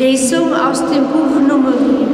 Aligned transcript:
Lesung 0.00 0.54
aus 0.54 0.80
dem 0.90 1.08
Buch 1.08 1.46
Numeri. 1.46 2.06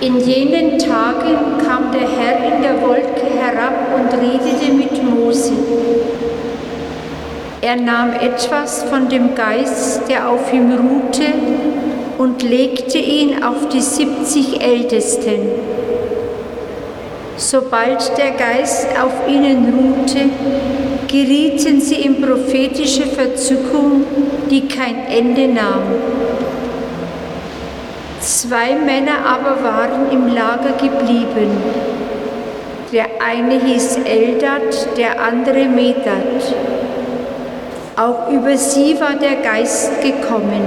In 0.00 0.20
jenen 0.20 0.78
Tagen 0.78 1.58
kam 1.66 1.90
der 1.90 2.08
Herr 2.08 2.54
in 2.54 2.62
der 2.62 2.80
Wolke 2.80 3.26
herab 3.26 3.88
und 3.96 4.12
redete 4.12 4.72
mit 4.72 5.02
Mose. 5.02 5.54
Er 7.60 7.74
nahm 7.74 8.12
etwas 8.12 8.84
von 8.84 9.08
dem 9.08 9.34
Geist, 9.34 10.02
der 10.08 10.28
auf 10.28 10.52
ihm 10.52 10.70
ruhte, 10.70 11.26
und 12.16 12.44
legte 12.44 12.98
ihn 12.98 13.42
auf 13.42 13.68
die 13.70 13.80
70 13.80 14.62
Ältesten. 14.62 15.40
Sobald 17.36 18.16
der 18.16 18.30
Geist 18.30 18.90
auf 18.96 19.28
ihnen 19.28 19.74
ruhte, 19.74 20.30
gerieten 21.08 21.80
sie 21.80 21.96
in 21.96 22.20
prophetische 22.20 23.06
Verzückung, 23.06 24.04
die 24.50 24.68
kein 24.68 25.06
Ende 25.06 25.48
nahm. 25.48 25.82
Zwei 28.20 28.74
Männer 28.74 29.24
aber 29.26 29.62
waren 29.62 30.10
im 30.12 30.26
Lager 30.28 30.72
geblieben. 30.72 31.50
Der 32.92 33.06
eine 33.26 33.60
hieß 33.60 33.98
Eldad, 34.04 34.96
der 34.96 35.20
andere 35.20 35.66
Medat. 35.66 36.54
Auch 37.96 38.30
über 38.30 38.56
sie 38.56 38.98
war 39.00 39.14
der 39.14 39.36
Geist 39.36 40.02
gekommen. 40.02 40.62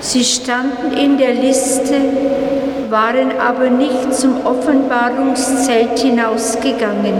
Sie 0.00 0.22
standen 0.22 0.92
in 0.96 1.18
der 1.18 1.34
Liste, 1.34 1.94
waren 2.90 3.32
aber 3.40 3.70
nicht 3.70 4.14
zum 4.14 4.44
Offenbarungszelt 4.44 5.98
hinausgegangen. 5.98 7.14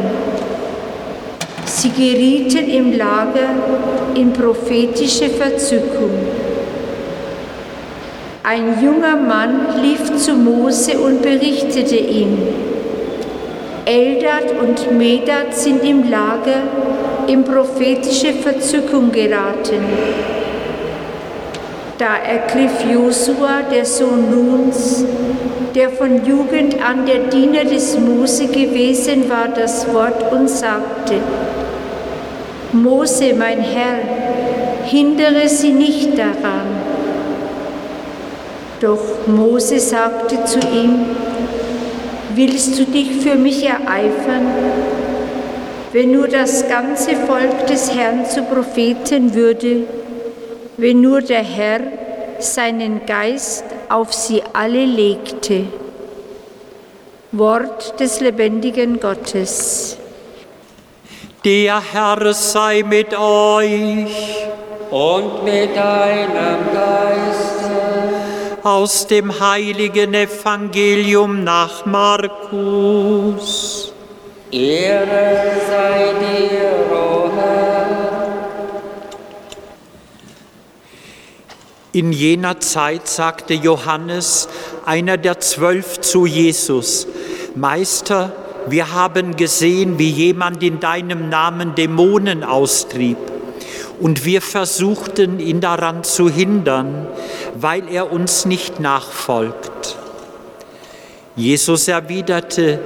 Sie 1.66 1.90
gerieten 1.90 2.70
im 2.70 2.96
Lager 2.96 3.50
in 4.14 4.32
prophetische 4.32 5.28
Verzückung. 5.28 6.10
Ein 8.44 8.80
junger 8.80 9.16
Mann 9.16 9.82
lief 9.82 10.16
zu 10.16 10.34
Mose 10.34 10.96
und 10.98 11.22
berichtete 11.22 11.96
ihm, 11.96 12.38
Eldad 13.84 14.54
und 14.62 14.96
Medad 14.96 15.52
sind 15.52 15.82
im 15.82 16.08
Lager 16.08 16.62
in 17.26 17.42
prophetische 17.42 18.32
Verzückung 18.32 19.10
geraten. 19.10 19.84
Da 21.98 22.16
ergriff 22.16 22.84
Josua, 22.92 23.62
der 23.70 23.84
Sohn 23.84 24.30
Nuns, 24.30 25.04
der 25.74 25.90
von 25.90 26.24
Jugend 26.24 26.76
an 26.82 27.04
der 27.04 27.28
Diener 27.30 27.64
des 27.64 27.98
Mose 27.98 28.46
gewesen 28.46 29.28
war, 29.28 29.48
das 29.48 29.92
Wort 29.92 30.32
und 30.32 30.48
sagte, 30.48 31.14
Mose, 32.82 33.34
mein 33.34 33.60
Herr, 33.60 33.98
hindere 34.84 35.48
sie 35.48 35.72
nicht 35.72 36.16
daran. 36.18 36.66
Doch 38.80 39.26
Mose 39.26 39.80
sagte 39.80 40.44
zu 40.44 40.58
ihm, 40.58 41.06
willst 42.34 42.78
du 42.78 42.84
dich 42.84 43.10
für 43.22 43.34
mich 43.34 43.64
ereifern? 43.64 44.46
Wenn 45.92 46.12
nur 46.12 46.28
das 46.28 46.68
ganze 46.68 47.16
Volk 47.16 47.66
des 47.66 47.94
Herrn 47.94 48.26
zu 48.26 48.42
Propheten 48.42 49.34
würde, 49.34 49.84
wenn 50.76 51.00
nur 51.00 51.22
der 51.22 51.42
Herr 51.42 51.80
seinen 52.38 53.06
Geist 53.06 53.64
auf 53.88 54.12
sie 54.12 54.42
alle 54.52 54.84
legte. 54.84 55.64
Wort 57.32 57.98
des 57.98 58.20
lebendigen 58.20 59.00
Gottes. 59.00 59.96
Der 61.46 61.80
Herr 61.80 62.34
sei 62.34 62.82
mit 62.82 63.16
euch 63.16 64.34
und 64.90 65.44
mit 65.44 65.76
deinem 65.76 66.72
Geiste. 66.74 67.70
Aus 68.64 69.06
dem 69.06 69.38
heiligen 69.38 70.12
Evangelium 70.12 71.44
nach 71.44 71.86
Markus. 71.86 72.72
Ehre 74.50 75.60
sei 75.68 76.14
dir, 76.18 76.72
o 76.92 77.30
Herr. 77.36 78.40
In 81.92 82.10
jener 82.10 82.58
Zeit 82.58 83.06
sagte 83.06 83.54
Johannes, 83.54 84.48
einer 84.84 85.16
der 85.16 85.38
zwölf, 85.38 86.00
zu 86.00 86.26
Jesus, 86.26 87.06
Meister, 87.54 88.32
wir 88.68 88.92
haben 88.92 89.36
gesehen, 89.36 89.98
wie 89.98 90.10
jemand 90.10 90.62
in 90.62 90.80
deinem 90.80 91.28
Namen 91.28 91.74
Dämonen 91.74 92.42
austrieb. 92.42 93.18
Und 94.00 94.24
wir 94.24 94.42
versuchten 94.42 95.38
ihn 95.40 95.60
daran 95.60 96.04
zu 96.04 96.28
hindern, 96.28 97.06
weil 97.54 97.84
er 97.90 98.12
uns 98.12 98.44
nicht 98.44 98.80
nachfolgt. 98.80 99.96
Jesus 101.36 101.88
erwiderte, 101.88 102.80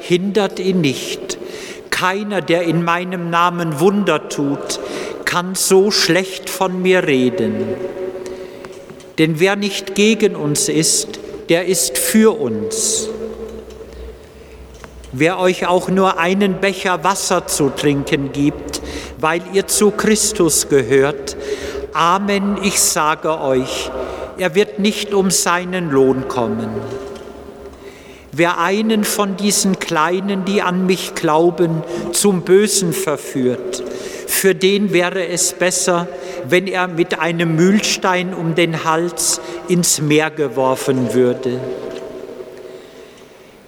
hindert 0.00 0.58
ihn 0.58 0.80
nicht. 0.80 1.38
Keiner, 1.90 2.40
der 2.40 2.62
in 2.62 2.84
meinem 2.84 3.30
Namen 3.30 3.80
Wunder 3.80 4.28
tut, 4.28 4.80
kann 5.24 5.54
so 5.54 5.90
schlecht 5.90 6.48
von 6.48 6.80
mir 6.80 7.06
reden. 7.06 7.54
Denn 9.18 9.40
wer 9.40 9.56
nicht 9.56 9.94
gegen 9.94 10.36
uns 10.36 10.68
ist, 10.68 11.18
der 11.48 11.66
ist 11.66 11.98
für 11.98 12.38
uns. 12.38 13.08
Wer 15.16 15.38
euch 15.38 15.68
auch 15.68 15.88
nur 15.88 16.18
einen 16.18 16.54
Becher 16.54 17.04
Wasser 17.04 17.46
zu 17.46 17.70
trinken 17.70 18.32
gibt, 18.32 18.82
weil 19.20 19.42
ihr 19.52 19.68
zu 19.68 19.92
Christus 19.92 20.68
gehört, 20.68 21.36
Amen, 21.92 22.58
ich 22.60 22.80
sage 22.80 23.40
euch, 23.40 23.92
er 24.38 24.56
wird 24.56 24.80
nicht 24.80 25.14
um 25.14 25.30
seinen 25.30 25.92
Lohn 25.92 26.26
kommen. 26.26 26.68
Wer 28.32 28.58
einen 28.58 29.04
von 29.04 29.36
diesen 29.36 29.78
Kleinen, 29.78 30.44
die 30.44 30.62
an 30.62 30.84
mich 30.84 31.14
glauben, 31.14 31.84
zum 32.10 32.42
Bösen 32.42 32.92
verführt, 32.92 33.84
für 34.26 34.56
den 34.56 34.92
wäre 34.92 35.28
es 35.28 35.52
besser, 35.52 36.08
wenn 36.48 36.66
er 36.66 36.88
mit 36.88 37.20
einem 37.20 37.54
Mühlstein 37.54 38.34
um 38.34 38.56
den 38.56 38.82
Hals 38.82 39.40
ins 39.68 40.00
Meer 40.00 40.32
geworfen 40.32 41.14
würde. 41.14 41.60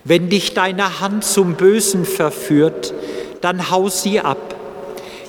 Wenn 0.08 0.28
dich 0.28 0.54
deine 0.54 1.00
Hand 1.00 1.24
zum 1.24 1.54
Bösen 1.54 2.04
verführt, 2.04 2.94
dann 3.40 3.72
hau 3.72 3.88
sie 3.88 4.20
ab. 4.20 4.54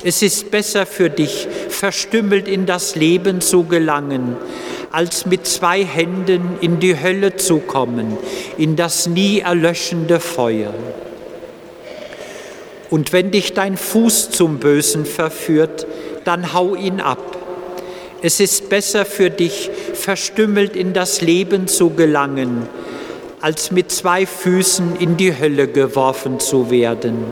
Es 0.04 0.22
ist 0.22 0.52
besser 0.52 0.86
für 0.86 1.10
dich, 1.10 1.48
verstümmelt 1.70 2.48
in 2.48 2.68
das 2.68 2.96
Leben 2.96 3.42
zu 3.42 3.64
gelangen, 3.64 4.36
als 4.92 5.26
mit 5.26 5.48
zwei 5.48 5.84
Händen 5.84 6.60
in 6.62 6.80
die 6.80 7.02
Hölle 7.02 7.38
zu 7.38 7.58
kommen, 7.58 8.18
in 8.60 8.76
das 8.76 9.08
nie 9.08 9.40
erlöschende 9.40 10.20
Feuer. 10.20 10.76
Und 12.92 13.14
wenn 13.14 13.32
dich 13.32 13.54
dein 13.54 13.78
Fuß 13.78 14.30
zum 14.30 14.60
Bösen 14.60 15.08
verführt, 15.08 15.88
dann 16.24 16.54
hau 16.54 16.76
ihn 16.76 17.02
ab. 17.02 17.36
Es 18.22 18.40
ist 18.40 18.70
besser 18.70 19.06
für 19.06 19.32
dich, 19.32 19.72
verstümmelt 19.94 20.76
in 20.76 20.94
das 20.94 21.22
Leben 21.22 21.68
zu 21.68 21.90
gelangen, 21.90 22.70
als 23.40 23.72
mit 23.72 23.92
zwei 23.92 24.26
Füßen 24.26 24.96
in 24.96 25.18
die 25.18 25.38
Hölle 25.38 25.68
geworfen 25.68 26.40
zu 26.40 26.72
werden. 26.72 27.26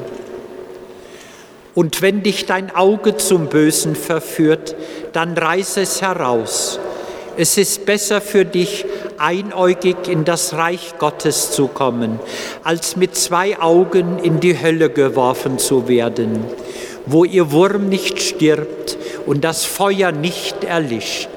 Und 1.74 2.02
wenn 2.02 2.24
dich 2.24 2.46
dein 2.46 2.74
Auge 2.74 3.18
zum 3.18 3.48
Bösen 3.48 3.96
verführt, 3.96 4.76
dann 5.14 5.38
reiß 5.38 5.78
es 5.78 6.02
heraus. 6.02 6.80
Es 7.38 7.58
ist 7.58 7.86
besser 7.86 8.22
für 8.22 8.46
dich, 8.46 8.86
einäugig 9.18 10.08
in 10.08 10.24
das 10.24 10.54
Reich 10.54 10.94
Gottes 11.00 11.52
zu 11.52 11.68
kommen, 11.68 12.20
als 12.64 12.96
mit 12.96 13.16
zwei 13.16 13.60
Augen 13.60 14.20
in 14.20 14.40
die 14.40 14.62
Hölle 14.62 14.90
geworfen 14.90 15.58
zu 15.58 15.90
werden, 15.90 16.46
wo 17.06 17.26
ihr 17.26 17.52
Wurm 17.52 17.90
nicht 17.90 18.22
stirbt 18.22 18.98
und 19.26 19.44
das 19.44 19.66
Feuer 19.66 20.14
nicht 20.14 20.64
erlischt. 20.64 21.30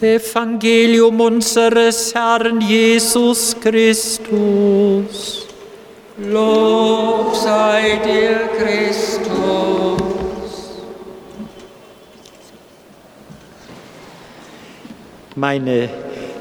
Evangelium 0.00 1.20
unseres 1.20 2.14
Herrn 2.14 2.60
Jesus 2.60 3.56
Christus. 3.60 5.46
Lob 6.18 7.34
sei 7.34 7.98
dir, 8.04 8.48
Christus. 8.56 9.28
Meine 15.34 15.88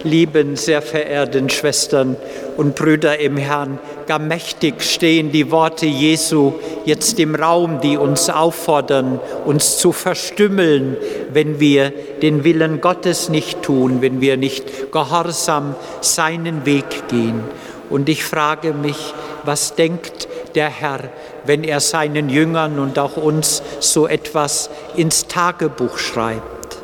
lieben, 0.03 0.55
sehr 0.55 0.81
verehrten 0.81 1.49
Schwestern 1.49 2.15
und 2.57 2.75
Brüder 2.75 3.19
im 3.19 3.37
Herrn, 3.37 3.79
gar 4.07 4.19
mächtig 4.19 4.81
stehen 4.81 5.31
die 5.31 5.51
Worte 5.51 5.85
Jesu 5.85 6.53
jetzt 6.85 7.19
im 7.19 7.35
Raum, 7.35 7.81
die 7.81 7.97
uns 7.97 8.29
auffordern, 8.29 9.19
uns 9.45 9.77
zu 9.77 9.91
verstümmeln, 9.91 10.97
wenn 11.31 11.59
wir 11.59 11.91
den 12.21 12.43
Willen 12.43 12.81
Gottes 12.81 13.29
nicht 13.29 13.61
tun, 13.61 14.01
wenn 14.01 14.21
wir 14.21 14.37
nicht 14.37 14.91
gehorsam 14.91 15.75
seinen 16.01 16.65
Weg 16.65 17.07
gehen. 17.09 17.41
Und 17.89 18.09
ich 18.09 18.23
frage 18.23 18.73
mich, 18.73 19.13
was 19.43 19.75
denkt 19.75 20.27
der 20.55 20.69
Herr, 20.69 21.09
wenn 21.45 21.63
er 21.63 21.79
seinen 21.79 22.29
Jüngern 22.29 22.79
und 22.79 22.99
auch 22.99 23.17
uns 23.17 23.61
so 23.79 24.07
etwas 24.07 24.69
ins 24.95 25.27
Tagebuch 25.27 25.97
schreibt. 25.97 26.77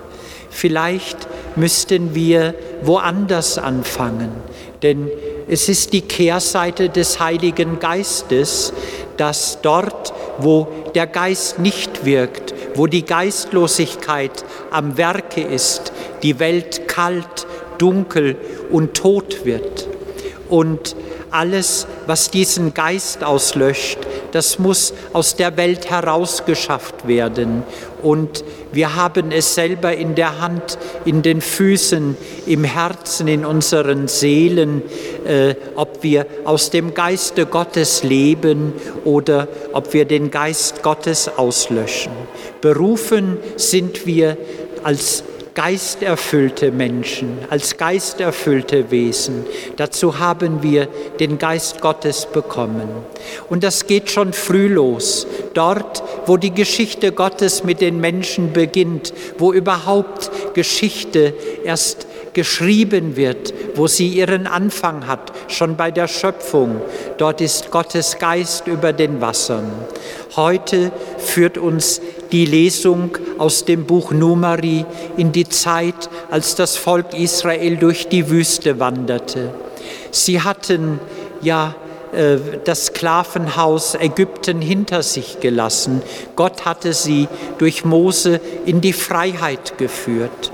Vielleicht 0.50 1.18
müssten 1.56 2.16
wir 2.16 2.54
woanders 2.84 3.58
anfangen, 3.58 4.32
denn 4.84 5.10
es 5.48 5.70
ist 5.70 5.94
die 5.94 6.02
Kehrseite 6.02 6.90
des 6.90 7.20
Heiligen 7.20 7.80
Geistes, 7.80 8.74
dass 9.18 9.60
dort, 9.62 10.14
wo 10.40 10.68
der 10.94 11.08
Geist 11.08 11.60
nicht 11.60 12.06
wirkt, 12.06 12.54
wo 12.76 12.88
die 12.88 13.06
Geistlosigkeit 13.06 14.44
am 14.72 14.98
Werke 14.98 15.42
ist, 15.42 15.92
die 16.22 16.40
Welt 16.40 16.88
kalt, 16.88 17.48
dunkel 17.78 18.36
und 18.72 18.94
tot 18.94 19.46
wird. 19.46 19.88
Und 20.50 20.96
alles, 21.32 21.88
was 22.06 22.30
diesen 22.30 22.74
Geist 22.74 23.24
auslöscht, 23.24 23.98
das 24.34 24.58
muss 24.58 24.94
aus 25.14 25.36
der 25.36 25.58
Welt 25.58 25.90
herausgeschafft 25.90 27.08
werden. 27.08 27.64
Und 28.02 28.44
wir 28.72 28.96
haben 28.96 29.32
es 29.32 29.54
selber 29.54 29.96
in 29.96 30.16
der 30.16 30.42
Hand, 30.42 30.78
in 31.06 31.22
den 31.22 31.40
Füßen, 31.40 32.18
im 32.48 32.64
Herzen, 32.64 33.28
in 33.28 33.46
unseren 33.46 34.08
Seelen, 34.08 34.82
äh, 35.26 35.56
ob 35.76 36.02
wir 36.02 36.26
aus 36.44 36.72
dem 36.72 36.94
Geiste 36.96 37.46
Gottes 37.46 38.04
leben 38.04 38.74
oder 39.06 39.48
ob 39.72 39.94
wir 39.94 40.06
den 40.06 40.32
Geist 40.32 40.82
Gottes 40.82 41.30
auslöschen. 41.38 42.12
Berufen 42.60 43.38
sind 43.56 44.08
wir 44.08 44.38
als 44.84 45.24
geisterfüllte 45.56 46.72
Menschen, 46.72 47.38
als 47.50 47.78
geisterfüllte 47.78 48.90
Wesen. 48.92 49.46
Dazu 49.78 50.20
haben 50.20 50.64
wir 50.64 50.88
den 51.20 51.38
Geist 51.38 51.82
Gottes 51.82 52.26
bekommen. 52.26 52.90
Und 53.50 53.64
das 53.64 53.86
geht 53.86 54.10
schon 54.10 54.34
früh 54.34 54.68
los, 54.68 55.28
dort, 55.54 56.04
wo 56.26 56.38
die 56.38 56.54
Geschichte 56.54 57.12
Gottes 57.12 57.64
mit 57.64 57.82
den 57.82 58.00
Menschen 58.00 58.54
beginnt, 58.54 59.14
wo 59.38 59.54
überhaupt 59.54 60.32
Geschichte 60.54 61.34
erst 61.64 62.08
geschrieben 62.34 63.16
wird, 63.16 63.54
wo 63.76 63.88
sie 63.88 64.08
ihren 64.08 64.48
Anfang 64.48 65.08
hat, 65.08 65.32
schon 65.48 65.78
bei 65.78 65.92
der 65.92 66.08
Schöpfung. 66.08 66.82
Dort 67.18 67.42
ist 67.42 67.70
Gottes 67.72 68.18
Geist 68.18 68.68
über 68.68 68.92
den 68.92 69.22
Wassern. 69.22 69.72
Heute 70.36 70.92
führt 71.20 71.60
uns 71.60 72.02
die 72.32 72.46
Lesung 72.46 73.12
aus 73.38 73.66
dem 73.66 73.86
Buch 73.86 74.12
Numeri 74.12 74.86
in 75.18 75.32
die 75.32 75.48
Zeit, 75.48 76.10
als 76.30 76.56
das 76.56 76.78
Volk 76.78 77.14
Israel 77.18 77.78
durch 77.78 78.08
die 78.08 78.30
Wüste 78.30 78.80
wanderte. 78.80 79.54
Sie 80.12 80.42
hatten 80.42 81.00
ja 81.42 81.76
äh, 82.14 82.38
das 82.64 82.88
Sklavenhaus 82.88 83.96
Ägypten 83.96 84.62
hinter 84.62 85.04
sich 85.04 85.40
gelassen. 85.40 86.02
Gott 86.36 86.66
hatte 86.66 86.94
sie 86.94 87.28
durch 87.58 87.86
Mose 87.86 88.40
in 88.66 88.82
die 88.82 88.94
Freiheit 88.94 89.78
geführt. 89.78 90.52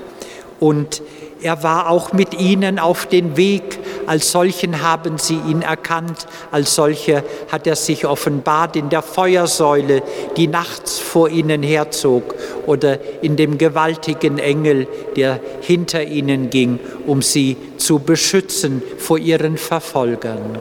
Und 0.58 1.02
er 1.42 1.62
war 1.62 1.88
auch 1.88 2.12
mit 2.12 2.38
ihnen 2.38 2.78
auf 2.78 3.06
den 3.06 3.36
Weg. 3.36 3.79
Als 4.06 4.32
solchen 4.32 4.82
haben 4.82 5.18
sie 5.18 5.34
ihn 5.34 5.62
erkannt. 5.62 6.26
Als 6.50 6.74
solche 6.74 7.22
hat 7.50 7.66
er 7.66 7.76
sich 7.76 8.06
offenbart 8.06 8.76
in 8.76 8.88
der 8.88 9.02
Feuersäule, 9.02 10.02
die 10.36 10.46
nachts 10.46 10.98
vor 10.98 11.28
ihnen 11.28 11.62
herzog, 11.62 12.34
oder 12.66 12.98
in 13.22 13.36
dem 13.36 13.58
gewaltigen 13.58 14.38
Engel, 14.38 14.86
der 15.16 15.40
hinter 15.60 16.02
ihnen 16.04 16.50
ging, 16.50 16.78
um 17.06 17.22
sie 17.22 17.56
zu 17.76 17.98
beschützen 17.98 18.82
vor 18.98 19.18
ihren 19.18 19.56
Verfolgern. 19.56 20.58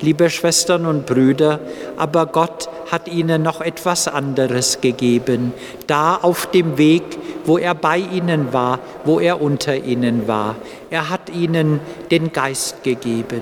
Liebe 0.00 0.30
Schwestern 0.30 0.86
und 0.86 1.06
Brüder, 1.06 1.60
aber 1.96 2.26
Gott 2.26 2.68
hat 2.92 3.08
ihnen 3.08 3.42
noch 3.42 3.62
etwas 3.62 4.06
anderes 4.06 4.82
gegeben. 4.82 5.54
Da 5.86 6.16
auf 6.16 6.44
dem 6.46 6.76
Weg, 6.76 7.02
wo 7.46 7.56
er 7.56 7.74
bei 7.74 7.96
ihnen 7.96 8.52
war, 8.52 8.80
wo 9.06 9.18
er 9.18 9.40
unter 9.40 9.74
ihnen 9.74 10.28
war. 10.28 10.56
Er 10.90 11.08
hat 11.08 11.30
ihnen 11.30 11.80
den 12.10 12.34
Geist 12.34 12.84
gegeben. 12.84 13.40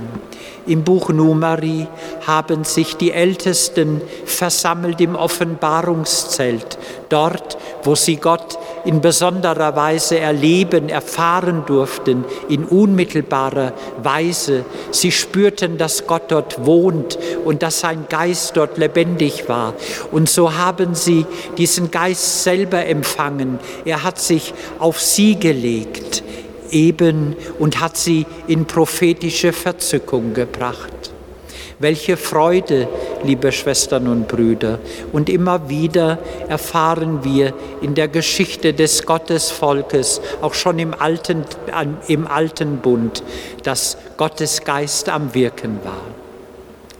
Im 0.67 0.85
Buch 0.85 1.09
Numeri 1.09 1.89
haben 2.25 2.63
sich 2.63 2.97
die 2.97 3.11
Ältesten 3.11 4.01
versammelt 4.25 5.01
im 5.01 5.17
Offenbarungszelt, 5.17 6.79
dort, 7.09 7.59
wo 7.83 7.97
sie 7.97 8.17
Gott 8.17 8.57
in 8.85 9.01
besonderer 9.01 9.77
Weise 9.77 10.19
erleben, 10.19 10.89
erfahren 10.89 11.65
durften, 11.67 12.25
in 12.49 12.65
unmittelbarer 12.65 13.73
Weise. 14.03 14.65
Sie 14.91 15.13
spürten, 15.13 15.79
dass 15.79 16.07
Gott 16.07 16.25
dort 16.29 16.65
wohnt 16.65 17.19
und 17.45 17.63
dass 17.63 17.81
sein 17.81 18.07
Geist 18.09 18.57
dort 18.57 18.79
lebendig 18.79 19.49
war. 19.49 19.75
Und 20.11 20.29
so 20.29 20.57
haben 20.57 20.95
sie 20.95 21.27
diesen 21.59 21.91
Geist 21.91 22.43
selber 22.43 22.87
empfangen. 22.87 23.59
Er 23.85 24.03
hat 24.03 24.19
sich 24.19 24.55
auf 24.79 25.01
sie 25.01 25.37
gelegt 25.39 26.23
eben 26.73 27.37
und 27.59 27.81
hat 27.81 27.97
sie 27.97 28.27
in 28.47 28.67
prophetische 28.67 29.53
Verzückung 29.53 30.35
gebracht. 30.35 31.00
Welche 31.81 32.19
Freude, 32.19 32.89
liebe 33.25 33.51
Schwestern 33.53 34.07
und 34.07 34.29
Brüder. 34.29 34.81
Und 35.13 35.31
immer 35.31 35.71
wieder 35.71 36.19
erfahren 36.47 37.25
wir 37.25 37.55
in 37.81 37.95
der 37.95 38.07
Geschichte 38.07 38.75
des 38.75 39.07
Gottesvolkes, 39.07 40.21
auch 40.43 40.53
schon 40.53 40.79
im 40.79 40.93
alten, 40.93 41.47
im 42.07 42.27
alten 42.27 42.81
Bund, 42.81 43.23
dass 43.63 43.97
Gottes 44.19 44.63
Geist 44.63 45.09
am 45.09 45.35
Wirken 45.35 45.81
war. 45.83 46.03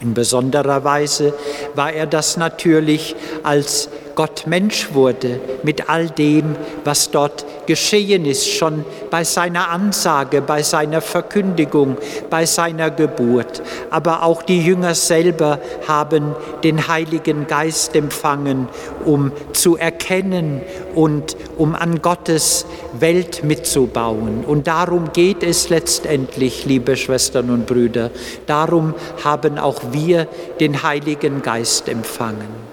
In 0.01 0.15
besonderer 0.15 0.83
Weise 0.83 1.35
war 1.75 1.93
er 1.93 2.07
das 2.07 2.39
natürlich, 2.39 3.15
als 3.43 3.91
Gott 4.15 4.47
Mensch 4.47 4.95
wurde, 4.95 5.41
mit 5.63 5.91
all 5.91 6.09
dem, 6.09 6.57
was 6.85 7.11
dort 7.11 7.45
geschehen 7.71 8.25
ist, 8.25 8.49
schon 8.49 8.85
bei 9.11 9.23
seiner 9.23 9.71
Ansage, 9.71 10.43
bei 10.43 10.61
seiner 10.61 11.01
Verkündigung, 11.01 11.99
bei 12.29 12.45
seiner 12.45 12.91
Geburt. 12.91 13.63
Aber 13.91 14.25
auch 14.25 14.43
die 14.43 14.61
Jünger 14.61 14.97
selber 14.97 15.61
haben 15.87 16.35
den 16.65 16.89
Heiligen 16.89 17.47
Geist 17.47 17.95
empfangen, 17.95 18.69
um 19.05 19.31
zu 19.53 19.77
erkennen 19.77 20.63
und 20.97 21.37
um 21.59 21.77
an 21.77 22.03
Gottes 22.03 22.67
Welt 22.99 23.45
mitzubauen. 23.45 24.45
Und 24.45 24.67
darum 24.67 25.13
geht 25.13 25.45
es 25.45 25.69
letztendlich, 25.69 26.65
liebe 26.65 26.97
Schwestern 26.97 27.51
und 27.51 27.67
Brüder. 27.67 28.11
Darum 28.47 28.95
haben 29.23 29.61
auch 29.61 29.81
wir 29.93 30.27
den 30.59 30.83
Heiligen 30.83 31.41
Geist 31.43 31.89
empfangen. 31.89 32.70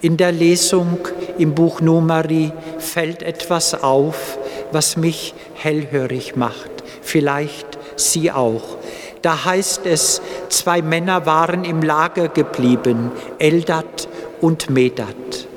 In 0.00 0.16
der 0.16 0.32
Lesung 0.32 0.98
im 1.38 1.54
Buch 1.54 1.80
Numeri 1.80 2.52
fällt 2.78 3.22
etwas 3.22 3.82
auf, 3.82 4.38
was 4.70 4.96
mich 4.96 5.34
hellhörig 5.54 6.36
macht, 6.36 6.70
vielleicht 7.00 7.78
Sie 7.96 8.30
auch. 8.30 8.76
Da 9.22 9.44
heißt 9.44 9.86
es, 9.86 10.20
zwei 10.48 10.82
Männer 10.82 11.26
waren 11.26 11.64
im 11.64 11.80
Lager 11.80 12.28
geblieben, 12.28 13.10
Eldat 13.38 14.08
und 14.40 14.68
Medat. 14.68 15.48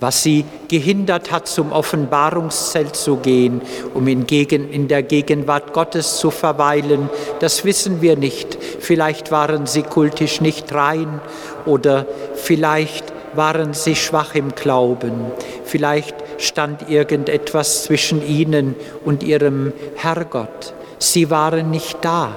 Was 0.00 0.22
sie 0.22 0.46
gehindert 0.68 1.30
hat, 1.30 1.46
zum 1.46 1.72
Offenbarungszelt 1.72 2.96
zu 2.96 3.16
gehen, 3.16 3.60
um 3.92 4.08
in, 4.08 4.88
der 4.88 5.02
Gegenwart 5.02 5.74
Gottes 5.74 6.16
zu 6.16 6.30
verweilen, 6.30 7.10
das 7.40 7.66
wissen 7.66 8.00
wir 8.00 8.16
nicht. 8.16 8.56
Vielleicht 8.80 9.30
waren 9.30 9.66
sie 9.66 9.82
kultisch 9.82 10.40
nicht 10.40 10.72
rein 10.72 11.20
oder 11.66 12.06
vielleicht 12.34 13.09
waren 13.34 13.74
sie 13.74 13.96
schwach 13.96 14.34
im 14.34 14.54
Glauben. 14.54 15.26
Vielleicht 15.64 16.16
stand 16.38 16.88
irgendetwas 16.88 17.84
zwischen 17.84 18.26
ihnen 18.26 18.74
und 19.04 19.22
ihrem 19.22 19.72
Herrgott. 19.96 20.74
Sie 20.98 21.30
waren 21.30 21.70
nicht 21.70 21.98
da, 22.02 22.36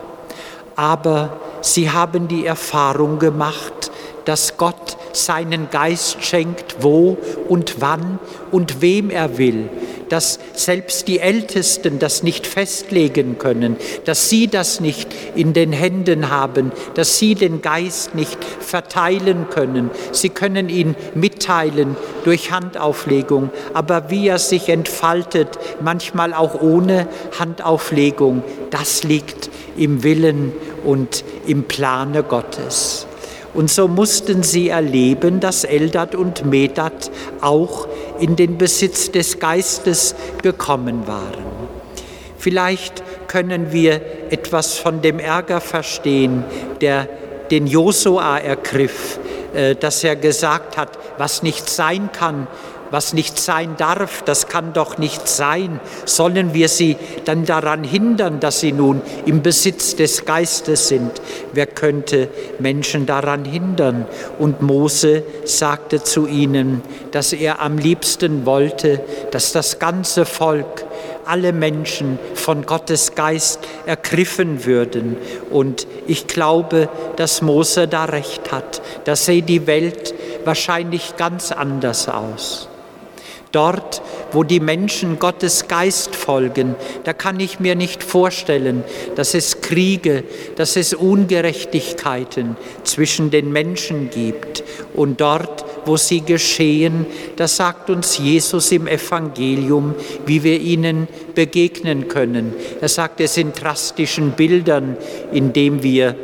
aber 0.75 1.37
sie 1.61 1.91
haben 1.91 2.27
die 2.27 2.45
Erfahrung 2.45 3.19
gemacht, 3.19 3.91
dass 4.25 4.57
Gott 4.57 4.97
seinen 5.11 5.69
Geist 5.69 6.23
schenkt, 6.23 6.77
wo 6.79 7.17
und 7.49 7.81
wann 7.81 8.19
und 8.51 8.81
wem 8.81 9.09
er 9.09 9.37
will, 9.37 9.69
dass 10.09 10.39
selbst 10.53 11.07
die 11.07 11.19
Ältesten 11.19 11.99
das 11.99 12.23
nicht 12.23 12.47
festlegen 12.47 13.37
können, 13.37 13.77
dass 14.05 14.29
sie 14.29 14.47
das 14.47 14.79
nicht 14.79 15.09
in 15.35 15.53
den 15.53 15.71
Händen 15.71 16.29
haben, 16.29 16.71
dass 16.93 17.19
sie 17.19 17.35
den 17.35 17.61
Geist 17.61 18.15
nicht 18.15 18.43
verteilen 18.43 19.47
können. 19.49 19.89
Sie 20.11 20.29
können 20.29 20.69
ihn 20.69 20.95
mitteilen 21.15 21.95
durch 22.23 22.51
Handauflegung, 22.51 23.49
aber 23.73 24.09
wie 24.09 24.27
er 24.27 24.39
sich 24.39 24.69
entfaltet, 24.69 25.49
manchmal 25.81 26.33
auch 26.33 26.61
ohne 26.61 27.07
Handauflegung, 27.37 28.43
das 28.69 29.03
liegt 29.03 29.49
im 29.77 30.03
Willen 30.03 30.51
und 30.83 31.23
im 31.47 31.63
Plane 31.63 32.23
Gottes. 32.23 33.07
Und 33.53 33.69
so 33.69 33.87
mussten 33.87 34.41
sie 34.41 34.69
erleben, 34.69 35.39
dass 35.39 35.63
Eldad 35.63 36.15
und 36.15 36.45
Medad 36.45 37.11
auch 37.39 37.87
in 38.19 38.35
den 38.35 38.57
Besitz 38.57 39.11
des 39.11 39.39
Geistes 39.39 40.15
gekommen 40.41 41.07
waren. 41.07 41.43
Vielleicht 42.37 43.03
können 43.27 43.71
wir 43.71 44.01
etwas 44.29 44.77
von 44.77 45.01
dem 45.01 45.19
Ärger 45.19 45.61
verstehen, 45.61 46.43
der 46.81 47.07
den 47.51 47.67
Josua 47.67 48.37
ergriff, 48.37 49.19
äh, 49.53 49.75
dass 49.75 50.03
er 50.03 50.15
gesagt 50.15 50.77
hat, 50.77 50.97
was 51.17 51.43
nicht 51.43 51.69
sein 51.69 52.09
kann, 52.11 52.47
was 52.93 53.13
nicht 53.13 53.39
sein 53.39 53.75
darf, 53.75 54.21
das 54.21 54.47
kann 54.47 54.71
doch 54.71 54.99
nicht 54.99 55.27
sein. 55.27 55.79
Sollen 56.05 56.53
wir 56.53 56.69
sie 56.69 56.95
dann 57.25 57.43
daran 57.43 57.83
hindern, 57.83 58.39
dass 58.39 58.59
sie 58.59 58.71
nun 58.71 59.01
im 59.25 59.41
Besitz 59.41 59.95
des 59.95 60.25
Geistes 60.25 60.89
sind? 60.89 61.11
Wer 61.53 61.65
könnte 61.65 62.29
Menschen 62.59 63.07
daran 63.07 63.45
hindern? 63.45 64.05
Und 64.37 64.61
Mose 64.61 65.23
sagte 65.43 66.03
zu 66.03 66.27
ihnen, 66.27 66.83
dass 67.09 67.33
er 67.33 67.61
am 67.61 67.79
liebsten 67.79 68.45
wollte, 68.45 69.01
dass 69.31 69.53
das 69.53 69.79
ganze 69.79 70.23
Volk 70.25 70.85
alle 71.25 71.51
Menschen 71.51 72.19
von 72.35 72.63
Gottes 72.63 73.15
Geist 73.15 73.61
ergriffen 73.87 74.65
würden. 74.65 75.17
Und 75.49 75.87
ich 76.05 76.27
glaube, 76.27 76.89
dass 77.15 77.41
Mose 77.41 77.87
da 77.87 78.05
recht 78.05 78.51
hat. 78.51 78.83
Da 79.05 79.15
sähe 79.15 79.41
die 79.41 79.65
Welt 79.65 80.13
wahrscheinlich 80.45 81.17
ganz 81.17 81.51
anders 81.51 82.07
aus. 82.07 82.69
Dort, 83.53 84.01
wo 84.31 84.43
die 84.43 84.59
Menschen 84.59 85.19
Gottes 85.19 85.67
Geist 85.67 86.15
folgen, 86.15 86.73
da 87.03 87.13
kann 87.13 87.39
ich 87.39 87.59
mir 87.59 87.75
nicht 87.75 88.03
vorstellen, 88.03 88.83
dass 89.15 89.35
es 89.35 89.61
Kriege, 89.61 90.23
dass 90.55 90.75
es 90.75 90.95
Ungerechtigkeiten 90.95 92.57
zwischen 92.83 93.29
den 93.29 93.51
Menschen 93.51 94.09
gibt. 94.09 94.63
Und 94.95 95.21
dort, 95.21 95.65
wo 95.85 95.97
sie 95.97 96.21
geschehen, 96.21 97.05
da 97.35 97.47
sagt 97.47 97.91
uns 97.91 98.17
Jesus 98.17 98.71
im 98.71 98.87
Evangelium, 98.87 99.93
wie 100.25 100.41
wir 100.41 100.59
ihnen 100.59 101.07
begegnen 101.35 102.07
können. 102.07 102.55
Er 102.81 102.89
sagt 102.89 103.21
es 103.21 103.37
in 103.37 103.53
drastischen 103.53 104.31
Bildern, 104.31 104.97
indem 105.31 105.83
wir 105.83 106.15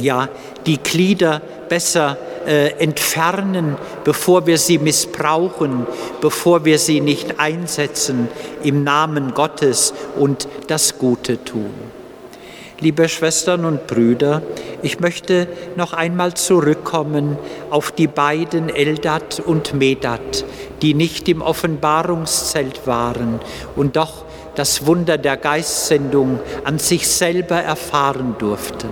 ja 0.00 0.28
die 0.66 0.78
Glieder 0.78 1.40
besser 1.68 2.18
äh, 2.48 2.68
entfernen, 2.78 3.76
bevor 4.04 4.46
wir 4.46 4.56
sie 4.56 4.78
missbrauchen, 4.78 5.86
bevor 6.22 6.64
wir 6.64 6.78
sie 6.78 7.00
nicht 7.00 7.38
einsetzen 7.38 8.28
im 8.62 8.84
Namen 8.84 9.34
Gottes 9.34 9.92
und 10.16 10.48
das 10.66 10.98
Gute 10.98 11.44
tun. 11.44 11.74
Liebe 12.80 13.06
Schwestern 13.08 13.66
und 13.66 13.86
Brüder, 13.86 14.40
ich 14.80 14.98
möchte 14.98 15.46
noch 15.76 15.92
einmal 15.92 16.34
zurückkommen 16.34 17.36
auf 17.68 17.92
die 17.92 18.06
beiden 18.06 18.70
Eldat 18.70 19.42
und 19.44 19.74
Medat, 19.74 20.46
die 20.80 20.94
nicht 20.94 21.28
im 21.28 21.42
Offenbarungszelt 21.42 22.86
waren 22.86 23.40
und 23.76 23.96
doch 23.96 24.24
das 24.54 24.86
Wunder 24.86 25.18
der 25.18 25.36
Geistsendung 25.36 26.40
an 26.64 26.78
sich 26.78 27.08
selber 27.08 27.56
erfahren 27.56 28.36
durften. 28.38 28.88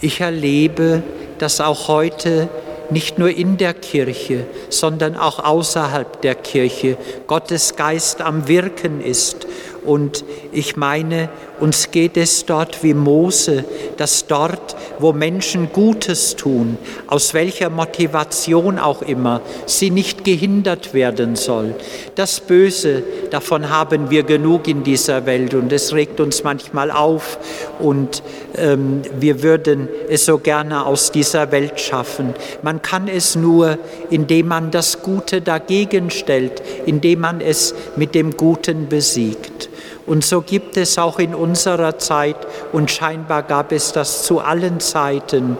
Ich 0.00 0.20
erlebe, 0.20 1.02
dass 1.38 1.60
auch 1.60 1.88
heute 1.88 2.48
nicht 2.90 3.18
nur 3.18 3.30
in 3.30 3.56
der 3.56 3.74
Kirche, 3.74 4.46
sondern 4.68 5.16
auch 5.16 5.38
außerhalb 5.38 6.20
der 6.22 6.34
Kirche 6.34 6.96
Gottes 7.26 7.76
Geist 7.76 8.20
am 8.20 8.46
Wirken 8.48 9.00
ist 9.00 9.46
und 9.84 10.24
ich 10.52 10.76
meine, 10.76 11.28
uns 11.60 11.90
geht 11.90 12.16
es 12.16 12.46
dort 12.46 12.82
wie 12.82 12.94
Mose, 12.94 13.64
dass 13.96 14.26
dort, 14.26 14.74
wo 14.98 15.12
Menschen 15.12 15.72
Gutes 15.72 16.36
tun, 16.36 16.78
aus 17.06 17.32
welcher 17.32 17.70
Motivation 17.70 18.78
auch 18.78 19.02
immer, 19.02 19.40
sie 19.66 19.90
nicht 19.90 20.24
gehindert 20.24 20.94
werden 20.94 21.36
soll. 21.36 21.74
Das 22.16 22.40
Böse, 22.40 23.02
davon 23.30 23.70
haben 23.70 24.10
wir 24.10 24.24
genug 24.24 24.66
in 24.68 24.82
dieser 24.82 25.26
Welt 25.26 25.54
und 25.54 25.72
es 25.72 25.92
regt 25.92 26.20
uns 26.20 26.42
manchmal 26.42 26.90
auf 26.90 27.38
und 27.78 28.22
ähm, 28.56 29.02
wir 29.18 29.42
würden 29.42 29.88
es 30.08 30.24
so 30.24 30.38
gerne 30.38 30.84
aus 30.86 31.12
dieser 31.12 31.52
Welt 31.52 31.80
schaffen. 31.80 32.34
Man 32.62 32.82
kann 32.82 33.08
es 33.08 33.36
nur, 33.36 33.78
indem 34.10 34.48
man 34.48 34.70
das 34.70 35.02
Gute 35.02 35.40
dagegen 35.40 36.10
stellt, 36.10 36.62
indem 36.86 37.20
man 37.20 37.40
es 37.40 37.74
mit 37.96 38.14
dem 38.14 38.36
Guten 38.36 38.88
besiegt. 38.88 39.68
Und 40.06 40.24
so 40.24 40.42
gibt 40.42 40.76
es 40.76 40.98
auch 40.98 41.18
in 41.18 41.34
unserer 41.34 41.98
Zeit, 41.98 42.36
und 42.72 42.90
scheinbar 42.90 43.42
gab 43.42 43.72
es 43.72 43.92
das 43.92 44.24
zu 44.24 44.40
allen 44.40 44.80
Zeiten, 44.80 45.56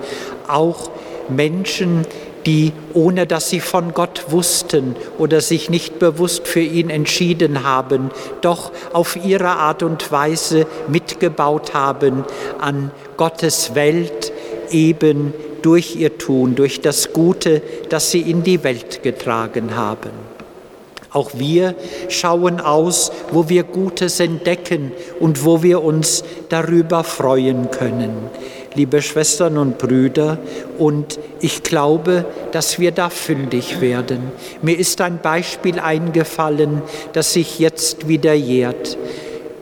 auch 0.49 0.91
Menschen, 1.29 2.07
die, 2.47 2.73
ohne 2.93 3.27
dass 3.27 3.49
sie 3.49 3.61
von 3.61 3.95
Gott 3.95 4.27
wussten 4.29 4.97
oder 5.19 5.41
sich 5.41 5.71
nicht 5.71 5.99
bewusst 5.99 6.47
für 6.47 6.61
ihn 6.61 6.91
entschieden 6.91 7.65
haben, 7.65 8.11
doch 8.43 8.71
auf 8.93 9.17
ihre 9.17 9.49
Art 9.49 9.83
und 9.83 10.13
Weise 10.13 10.67
mitgebaut 10.89 11.73
haben 11.75 12.25
an 12.61 12.91
Gottes 13.17 13.75
Welt, 13.75 14.33
eben 14.71 15.33
durch 15.63 15.97
ihr 15.97 16.19
Tun, 16.19 16.55
durch 16.55 16.83
das 16.83 17.13
Gute, 17.13 17.63
das 17.89 18.11
sie 18.11 18.21
in 18.21 18.43
die 18.43 18.63
Welt 18.65 19.03
getragen 19.03 19.75
haben. 19.77 20.34
Auch 21.15 21.31
wir 21.35 21.77
schauen 22.09 22.61
aus, 22.61 23.13
wo 23.31 23.49
wir 23.49 23.63
Gutes 23.63 24.19
entdecken 24.19 24.91
und 25.21 25.45
wo 25.45 25.63
wir 25.63 25.83
uns 25.85 26.25
darüber 26.49 27.05
freuen 27.05 27.71
können. 27.71 28.11
Liebe 28.75 29.01
Schwestern 29.01 29.57
und 29.57 29.79
Brüder, 29.79 30.39
und 30.77 31.21
ich 31.41 31.63
glaube, 31.63 32.25
dass 32.51 32.81
wir 32.81 32.91
da 32.91 33.11
fündig 33.11 33.81
werden. 33.81 34.33
Mir 34.61 34.77
ist 34.77 35.01
ein 35.01 35.21
Beispiel 35.23 35.79
eingefallen, 35.79 36.83
das 37.13 37.33
sich 37.33 37.61
jetzt 37.61 38.09
wieder 38.09 38.35
jährt. 38.35 38.99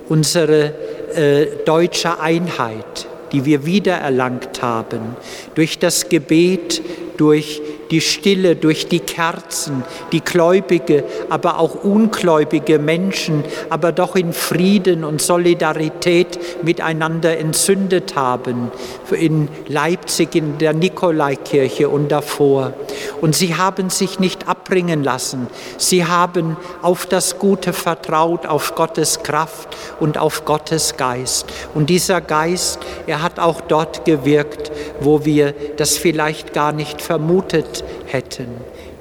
Unsere 0.09 0.73
äh, 1.14 1.49
deutsche 1.66 2.18
Einheit, 2.18 3.06
die 3.32 3.44
wir 3.44 3.66
wiedererlangt 3.66 4.62
haben, 4.62 5.16
durch 5.54 5.78
das 5.78 6.09
Gebet, 6.09 6.80
durch 7.18 7.61
die 7.92 8.00
Stille, 8.00 8.56
durch 8.56 8.88
die 8.88 9.00
Kerzen, 9.00 9.84
die 10.11 10.22
gläubige, 10.22 11.04
aber 11.28 11.58
auch 11.58 11.84
ungläubige 11.84 12.78
Menschen, 12.78 13.44
aber 13.68 13.92
doch 13.92 14.16
in 14.16 14.32
Frieden 14.32 15.04
und 15.04 15.20
Solidarität 15.20 16.64
miteinander 16.64 17.38
entzündet 17.38 18.16
haben, 18.16 18.72
in 19.12 19.49
Leipzig 19.68 20.34
in 20.34 20.56
der 20.56 20.72
Nikolaikirche 20.72 21.88
und 21.88 22.11
davor. 22.11 22.72
Und 23.21 23.35
sie 23.35 23.54
haben 23.56 23.90
sich 23.90 24.18
nicht 24.18 24.49
abbringen 24.49 25.04
lassen. 25.04 25.47
Sie 25.78 26.04
haben 26.04 26.56
auf 26.82 27.06
das 27.06 27.38
Gute 27.38 27.73
vertraut, 27.73 28.47
auf 28.47 28.75
Gottes 28.75 29.23
Kraft 29.23 29.68
und 30.00 30.18
auf 30.18 30.44
Gottes 30.44 30.97
Geist. 30.97 31.47
Und 31.75 31.90
dieser 31.90 32.21
Geist, 32.21 32.78
er 33.06 33.23
hat 33.23 33.38
auch 33.38 33.61
dort 33.61 34.04
gewirkt, 34.04 34.73
wo 35.00 35.25
wir 35.25 35.54
das 35.76 35.97
vielleicht 35.99 36.52
gar 36.52 36.73
nicht 36.73 37.00
vermutet 37.02 37.85
hätten. 38.06 38.49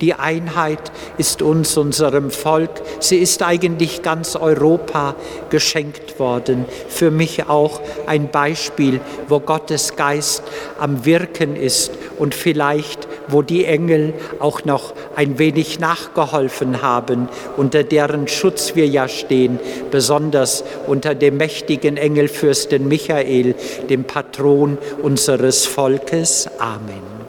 Die 0.01 0.15
Einheit 0.15 0.91
ist 1.19 1.43
uns, 1.43 1.77
unserem 1.77 2.31
Volk, 2.31 2.71
sie 2.99 3.17
ist 3.17 3.43
eigentlich 3.43 4.01
ganz 4.01 4.35
Europa 4.35 5.15
geschenkt 5.51 6.17
worden. 6.19 6.65
Für 6.89 7.11
mich 7.11 7.47
auch 7.47 7.79
ein 8.07 8.29
Beispiel, 8.29 8.99
wo 9.27 9.39
Gottes 9.39 9.95
Geist 9.95 10.41
am 10.79 11.05
Wirken 11.05 11.55
ist 11.55 11.91
und 12.17 12.33
vielleicht, 12.33 13.07
wo 13.27 13.41
die 13.41 13.65
Engel 13.65 14.13
auch 14.39 14.65
noch 14.65 14.93
ein 15.15 15.39
wenig 15.39 15.79
nachgeholfen 15.79 16.81
haben, 16.81 17.29
unter 17.57 17.83
deren 17.83 18.27
Schutz 18.27 18.75
wir 18.75 18.87
ja 18.87 19.07
stehen, 19.07 19.59
besonders 19.91 20.63
unter 20.87 21.15
dem 21.15 21.37
mächtigen 21.37 21.97
Engelfürsten 21.97 22.87
Michael, 22.87 23.55
dem 23.89 24.03
Patron 24.03 24.77
unseres 25.01 25.65
Volkes. 25.65 26.49
Amen. 26.59 27.20